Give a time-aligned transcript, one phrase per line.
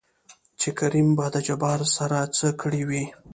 [0.59, 3.03] چې کريم به د جبار سره څه کړې وي؟